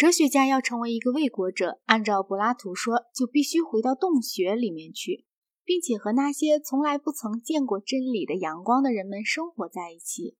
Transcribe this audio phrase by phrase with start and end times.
[0.00, 5.26] 哲学家要成为一个卫国者，按照柏拉图说，就必须回到洞穴里面去，
[5.62, 10.38] 并且和那些从来不曾见过真理的阳光的人们生活在一起。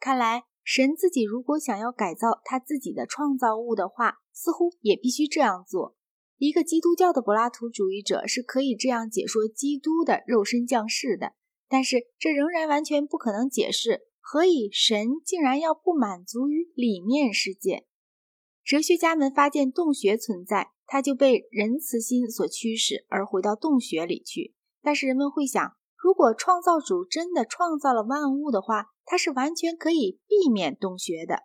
[0.00, 5.94] 看来，神自己如果想要改造他自己的创造物的话，似乎也必须这样做。
[6.38, 11.34] 一个基督教的柏拉图主义者是可以这样解说基督的肉身降世的，
[11.68, 17.84] 但是这仍然完全不可能解释何以神竟然要不满足于里面世界。
[18.64, 24.54] 哲学家们发现洞穴存在，他就被仁慈心所驱使而回到洞穴里去。
[24.80, 31.40] 但是人们会想，如果创造主真的创造了万物的话，他是完全可以避免洞穴的。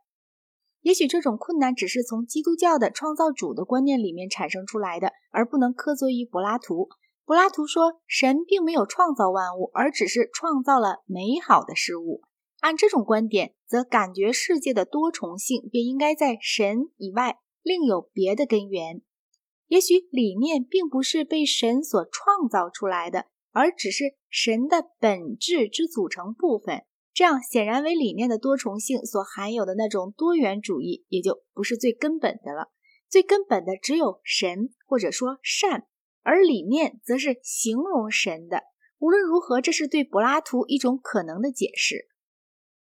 [0.82, 6.90] 也许这种困难只是从基督教的创造主的观念里面产生出来的，而不能苛责于柏拉图。
[7.26, 12.22] 柏拉图说，神并没有创造万物，而只是创造了美好的事物。
[12.68, 19.02] 按这种观点，则感觉世界的多重性便应该在神以外另有别的根源。
[19.68, 26.84] 也许理念并不是被神所创造出来的，而只是神的本质之组成部分。
[27.14, 32.74] 这样显然为理念的多重性所含有的那种多元主义，也就不是最根本的了。
[33.10, 35.88] 最根本的只有神，或者说善，
[36.22, 38.64] 而理念则是形容神的。
[39.00, 42.10] 无论如何，这是对柏拉图一种可能的解释。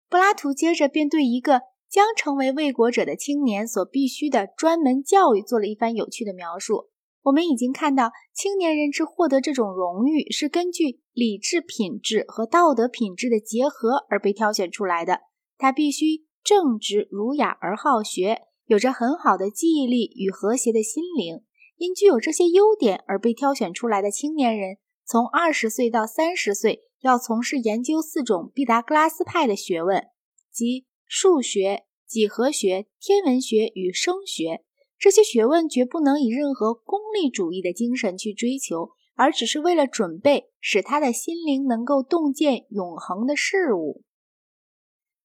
[0.09, 6.89] 柏拉图接着便对一个将成为卫国者的青年所必须的专门教育做了一番有趣的描述。
[7.23, 15.21] 我们已经看到，青年人之获得这种荣誉是根据理智品质和道德品质的结合而被挑选出来的。
[15.57, 21.41] 他必须正直、儒雅而好学，有着很好的记忆力与和谐的心灵。
[21.75, 30.07] 因具有这些优点而被挑选出来的青年人，从二十岁到三十岁要从事研究四种毕达哥拉斯派的学问，
[30.51, 34.63] 即数学、几何学、天文学与声学。
[34.99, 44.03] 这些学问绝不能以任何功利主义的精神去追求，而只是为了准备使他的心灵能够洞见永恒的事物。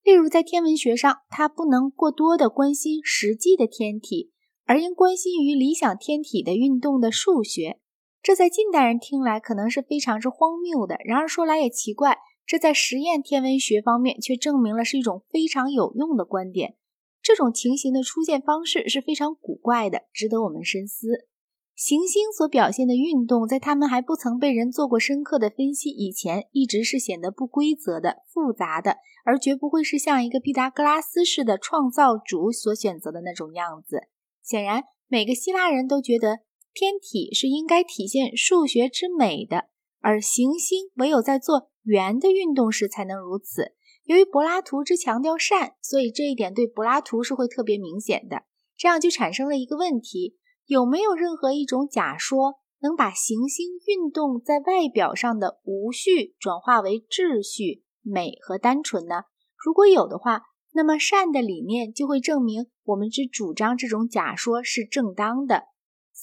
[0.03, 4.33] 例如，在天文学上，他不能过多的关心实际的天体，
[4.65, 7.81] 而应关心于理想天体的运动的数学。
[8.23, 16.77] 这在近代人听来可能是非常之荒谬的，然而说来也奇怪，这在实验天文学方面却证明了是一种非常有用的观点。
[17.21, 21.27] 这种情形的出现方式是非常古怪的，值得我们深思。
[21.75, 34.03] 行星所表现的运动，在他们还不曾被人做过深刻的分析以前，一直是显得不规则的、复杂的，而绝不会是像一个毕达哥拉斯式的创造主所选择的那种样子。
[34.43, 36.41] 显然，每个希腊人都觉得
[36.75, 39.67] 天体是应该体现数学之美的，
[40.01, 43.73] 而行星唯有在做圆的运动时才能如此。
[44.05, 48.43] 由于柏拉图之强调善，所以这一点对柏拉图是会特别明显的。
[48.77, 59.25] 这样就产生了一个问题：有没有任何一种假说能把行星运动在外表上的无序转化为秩序、美和单纯呢？
[59.57, 65.65] 如果有的话，那么善的理念就会证明我们之主张这种假说是正当的。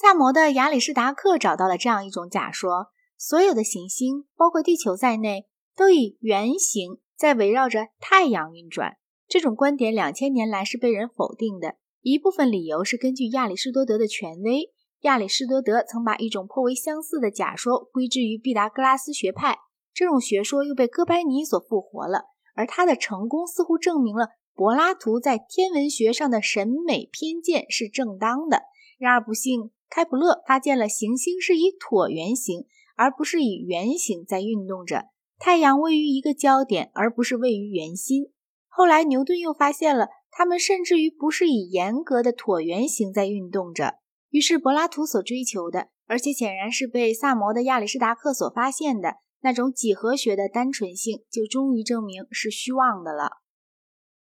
[0.01, 2.87] 萨摩的亚里士达克找到了这样一种假说：
[3.17, 7.01] 所有的行星，包括地球在内，都以圆形。
[7.17, 8.95] 在围绕着太阳运转，
[9.27, 11.75] 这种观点两千年来是被人否定的。
[11.99, 14.71] 一部分理由是根据亚里士多德的权威，
[15.01, 19.57] 亚里士多德曾把一种颇为相似的假说归之于毕达哥拉斯学派，
[19.93, 22.27] 这种学说又被哥白尼所复活了。
[22.55, 28.61] 而他的成功似乎证明了柏拉图在天文学上的审美偏见是正当的。
[28.97, 35.05] 然而不幸，开普勒发现了行星是以椭圆形，而不是以圆形在运动着。
[35.37, 38.31] 太阳位于一个焦点，而不是位于圆心。
[38.67, 43.95] 后来牛顿又发现了，它们甚至于不是以严格的椭圆形在运动着。
[44.29, 53.37] 于是柏拉图所追求的，而且显然是被萨摩的亚里士达克所发现的那种几何学的单纯性，就终于证明是虚妄的了。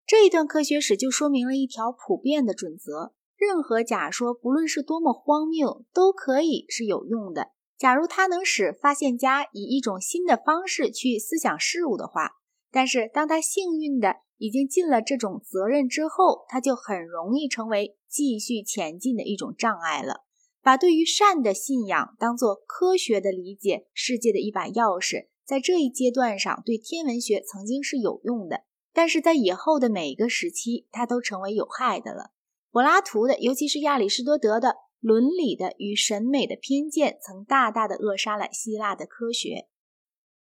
[0.07, 7.47] 这一段科学史就说明了一条普遍的准则：任何假说，不论是多么荒谬，都可以是有用的。
[7.75, 12.33] 假如它能使发现家以一种新的方式去思想事物的话，
[12.71, 20.21] 但是当他幸运的已经尽了这种责任之后，他就很容易成为继续前进的一种障碍了。
[20.61, 28.61] 把对于善的信仰当做科学的理解世界的一把钥匙，在这一阶段上对天文学曾经是有用的，
[28.93, 32.29] 但是在以后的每一个时期，它都成为有害的了。
[32.71, 34.75] 柏拉图的，尤其是亚里士多德的。
[35.03, 39.65] 伦理的与审美的偏见曾大大的扼杀了希腊的科学。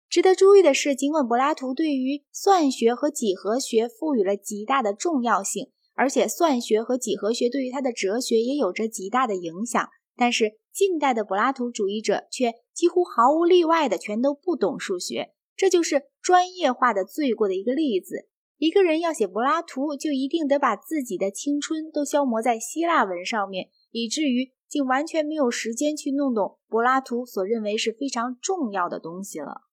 [0.07, 9.89] 值得注意的是，尽管柏拉图对于算学和几何学赋予了极大的重要性，而且算学和几何学对于他的哲学也有着极大的影响。
[10.15, 18.29] 但是近代的柏拉图主义者却几乎毫无例外的全都不懂数学，这就是专业化的罪过的一个例子。
[18.65, 29.65] 一个人要写柏拉图，就一定得把自己的青春都消磨在希腊文上面，以至于竟完全没有时间去弄懂柏拉图所认为是非常重要的东西了。